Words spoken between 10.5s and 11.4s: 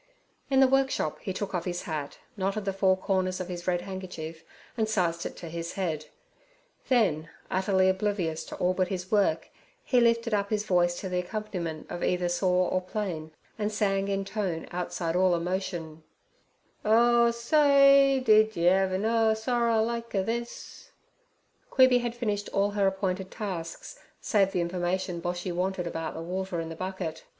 voice to the